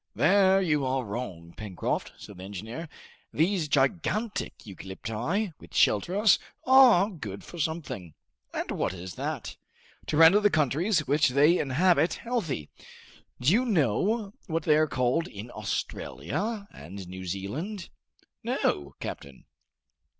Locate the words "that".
9.13-9.57